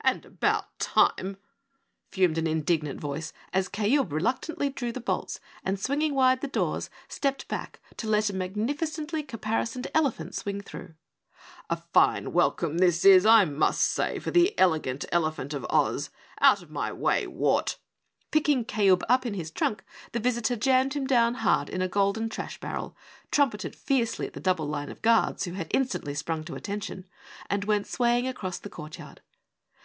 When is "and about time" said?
0.00-1.36